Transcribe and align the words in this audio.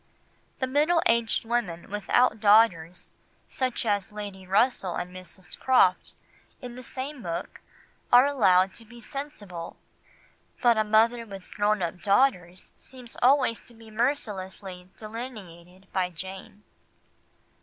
The 0.57 0.65
middle 0.65 1.03
aged 1.05 1.45
women 1.45 1.91
without 1.91 2.39
daughters, 2.39 3.11
such 3.47 3.85
as 3.85 4.11
Lady 4.11 4.47
Russell 4.47 4.95
and 4.95 5.15
Mrs. 5.15 5.55
Croft, 5.59 6.15
in 6.59 6.73
the 6.73 6.81
same 6.81 7.21
book, 7.21 7.61
are 8.11 8.25
allowed 8.25 8.73
to 8.73 8.85
be 8.85 8.99
sensible, 8.99 9.77
but 10.59 10.75
a 10.75 10.83
mother 10.83 11.23
with 11.27 11.51
grown 11.53 11.83
up 11.83 12.01
daughters 12.01 12.71
seems 12.79 13.15
always 13.21 13.59
to 13.59 13.75
be 13.75 13.91
mercilessly 13.91 14.89
delineated 14.97 15.85
by 15.93 16.09
Jane. 16.09 16.63